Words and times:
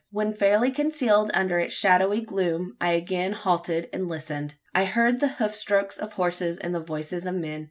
When 0.09 0.33
fairly 0.33 0.71
concealed 0.71 1.29
under 1.35 1.59
its 1.59 1.75
shadowy 1.75 2.21
gloom, 2.21 2.75
I 2.81 2.93
again 2.93 3.33
halted 3.33 3.87
and 3.93 4.09
listened. 4.09 4.55
I 4.73 4.85
heard 4.85 5.19
the 5.19 5.27
hoof 5.33 5.55
strokes 5.55 5.99
of 5.99 6.13
horses 6.13 6.57
and 6.57 6.73
the 6.73 6.79
voices 6.79 7.27
of 7.27 7.35
men. 7.35 7.59